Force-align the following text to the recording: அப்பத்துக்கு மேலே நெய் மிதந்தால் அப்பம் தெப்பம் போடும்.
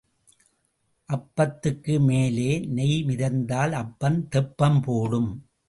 அப்பத்துக்கு 1.09 1.99
மேலே 1.99 2.59
நெய் 2.59 3.03
மிதந்தால் 3.03 3.73
அப்பம் 3.73 4.27
தெப்பம் 4.27 4.81
போடும். 4.81 5.31